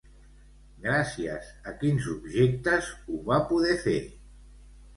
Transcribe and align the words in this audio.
Gràcies 0.85 1.51
a 1.73 1.75
quins 1.85 2.09
objectes 2.15 2.91
ho 3.07 3.23
va 3.31 3.41
poder 3.53 3.79
fer? 3.87 3.97